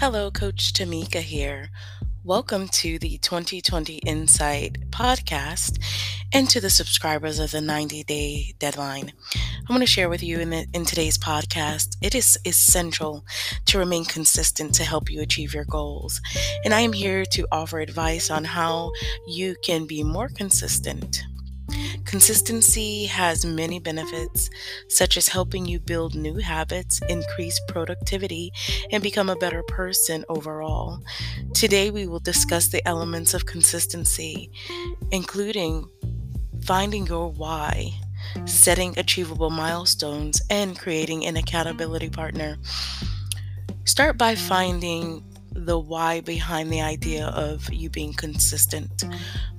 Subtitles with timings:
[0.00, 1.70] Hello, Coach Tamikah here.
[2.22, 5.82] Welcome to the 2020 Insight podcast
[6.32, 9.12] and to the subscribers of the 90 day deadline.
[9.34, 11.96] I'm going to share with you in, the, in today's podcast.
[12.00, 13.24] It is essential
[13.66, 16.20] to remain consistent to help you achieve your goals.
[16.64, 18.92] And I am here to offer advice on how
[19.26, 21.24] you can be more consistent
[22.04, 24.50] Consistency has many benefits,
[24.88, 28.52] such as helping you build new habits, increase productivity,
[28.90, 31.02] and become a better person overall.
[31.54, 34.50] Today, we will discuss the elements of consistency,
[35.10, 35.88] including
[36.64, 37.92] finding your why,
[38.44, 42.58] setting achievable milestones, and creating an accountability partner.
[43.84, 49.04] Start by finding the why behind the idea of you being consistent.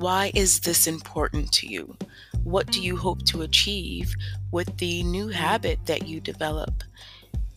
[0.00, 1.94] Why is this important to you?
[2.42, 4.14] What do you hope to achieve
[4.50, 6.72] with the new habit that you develop?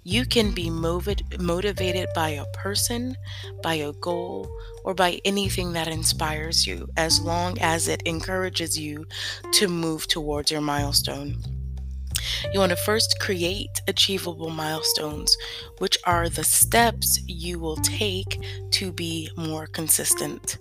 [0.03, 3.15] You can be motivated by a person,
[3.63, 9.05] by a goal, or by anything that inspires you, as long as it encourages you
[9.53, 11.37] to move towards your milestone.
[12.53, 15.37] You want to first create achievable milestones,
[15.77, 20.57] which are the steps you will take to be more consistent.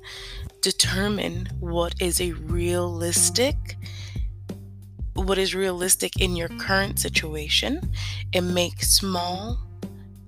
[0.63, 3.77] Determine what is a realistic
[5.15, 7.93] what is realistic in your current situation
[8.33, 9.59] and make small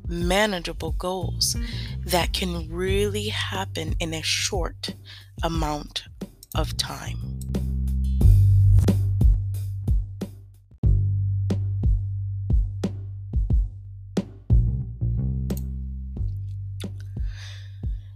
[0.08, 1.56] manageable goals
[2.04, 4.94] that can really happen in a short
[5.42, 6.04] amount
[6.54, 7.40] of time.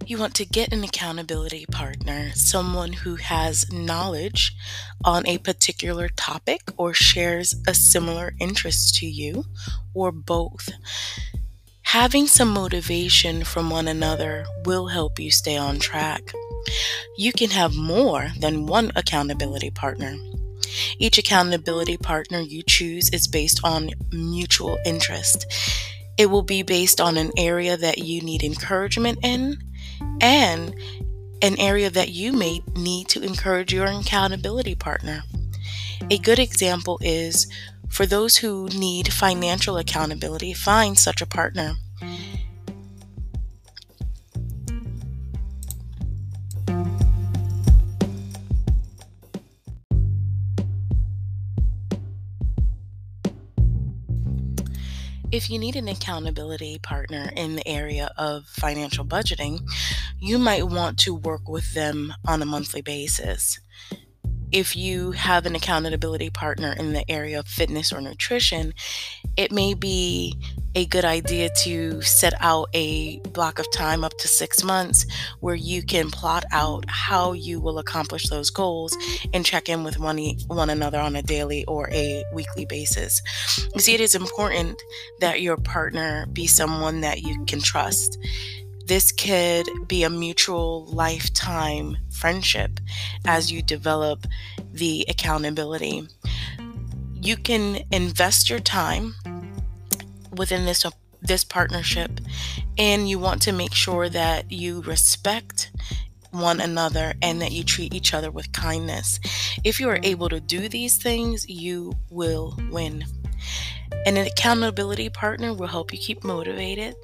[0.09, 4.57] You want to get an accountability partner, someone who has knowledge
[5.05, 9.45] on a particular topic or shares a similar interest to you,
[9.93, 10.71] or both.
[11.83, 16.33] Having some motivation from one another will help you stay on track.
[17.19, 20.17] You can have more than one accountability partner.
[20.99, 25.45] Each accountability partner you choose is based on mutual interest.
[26.17, 29.59] It will be based on an area that you need encouragement in
[30.21, 30.75] and
[31.43, 35.23] an area that you may need to encourage your accountability partner.
[36.11, 37.47] A good example is
[37.89, 41.75] for those who need financial accountability, find such a partner.
[55.31, 59.61] If you need an accountability partner in the area of financial budgeting,
[60.19, 63.61] you might want to work with them on a monthly basis.
[64.51, 68.73] If you have an accountability partner in the area of fitness or nutrition,
[69.37, 70.35] it may be
[70.75, 75.07] a good idea to set out a block of time up to six months
[75.41, 78.97] where you can plot out how you will accomplish those goals
[79.33, 83.21] and check in with one, one another on a daily or a weekly basis.
[83.75, 84.81] You see, it is important
[85.21, 88.19] that your partner be someone that you can trust.
[88.89, 92.81] This could be a mutual lifetime friendship
[93.27, 94.27] as you develop
[94.73, 96.09] the accountability.
[97.21, 99.15] You can invest your time
[100.35, 100.87] within this
[101.21, 102.19] this partnership
[102.79, 105.71] and you want to make sure that you respect
[106.31, 109.21] one another and that you treat each other with kindness.
[109.65, 113.05] If you are able to do these things, you will win.
[114.07, 116.95] And an accountability partner will help you keep motivated.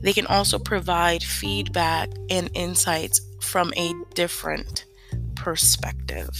[0.00, 4.84] They can also provide feedback and insights from a different
[5.34, 6.30] perspective.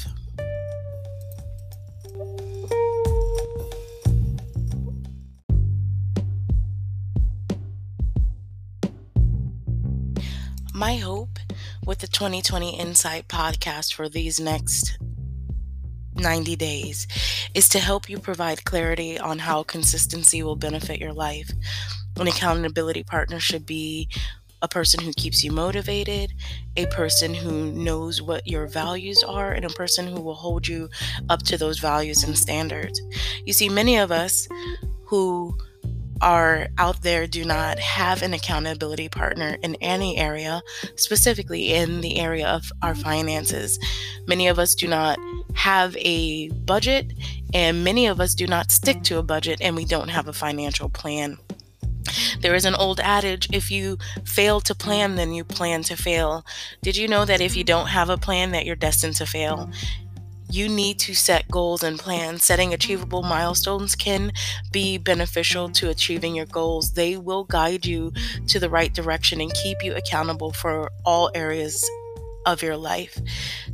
[10.74, 11.40] My hope
[11.84, 14.96] with the 2020 Insight podcast for these next
[16.14, 17.08] 90 days
[17.54, 21.50] is to help you provide clarity on how consistency will benefit your life.
[22.18, 24.08] An accountability partner should be
[24.60, 26.32] a person who keeps you motivated,
[26.76, 30.88] a person who knows what your values are, and a person who will hold you
[31.28, 33.00] up to those values and standards.
[33.46, 34.48] You see, many of us
[35.04, 35.56] who
[36.20, 40.60] are out there do not have an accountability partner in any area,
[40.96, 43.78] specifically in the area of our finances.
[44.26, 45.18] Many of us do not
[45.54, 47.12] have a budget,
[47.54, 50.32] and many of us do not stick to a budget, and we don't have a
[50.32, 51.38] financial plan.
[52.40, 56.44] There is an old adage if you fail to plan, then you plan to fail.
[56.82, 59.70] Did you know that if you don't have a plan, that you're destined to fail?
[60.50, 62.44] you need to set goals and plans.
[62.44, 64.32] Setting achievable milestones can
[64.72, 66.92] be beneficial to achieving your goals.
[66.92, 68.12] They will guide you
[68.46, 71.88] to the right direction and keep you accountable for all areas
[72.46, 73.20] of your life.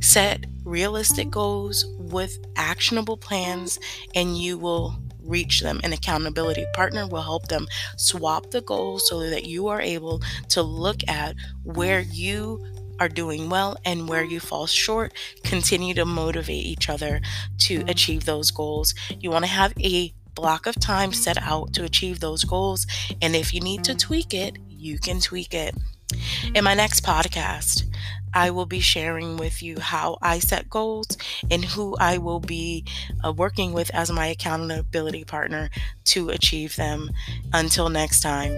[0.01, 3.79] Set realistic goals with actionable plans,
[4.13, 5.79] and you will reach them.
[5.83, 7.67] An accountability partner will help them
[7.97, 12.63] swap the goals so that you are able to look at where you
[12.99, 15.13] are doing well and where you fall short.
[15.43, 17.21] Continue to motivate each other
[17.59, 17.89] to mm-hmm.
[17.89, 18.93] achieve those goals.
[19.19, 22.85] You want to have a block of time set out to achieve those goals.
[23.21, 25.75] And if you need to tweak it, you can tweak it.
[26.53, 27.83] In my next podcast,
[28.35, 31.07] I will be sharing with you how I set goals
[31.49, 32.85] and who I will be
[33.23, 35.69] uh, working with as my accountability partner
[36.05, 37.11] to achieve them.
[37.53, 38.57] Until next time.